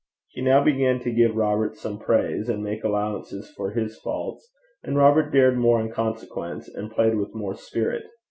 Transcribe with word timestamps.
He 0.29 0.41
now 0.41 0.63
began 0.63 0.99
to 1.01 1.11
give 1.13 1.35
Robert 1.35 1.75
some 1.77 1.99
praise, 1.99 2.49
and 2.49 2.63
make 2.63 2.83
allowances 2.83 3.51
for 3.55 3.69
his 3.69 3.99
faults, 3.99 4.51
and 4.81 4.97
Robert 4.97 5.29
dared 5.29 5.59
more 5.59 5.79
in 5.79 5.91
consequence, 5.91 6.67
and 6.67 6.89
played 6.89 7.17
with 7.19 7.35
more 7.35 7.53
spirit. 7.53 8.05